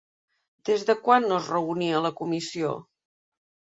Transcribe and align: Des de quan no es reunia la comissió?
Des 0.69 0.85
de 0.87 0.95
quan 1.07 1.29
no 1.31 1.37
es 1.41 1.51
reunia 1.55 2.03
la 2.07 2.13
comissió? 2.23 2.73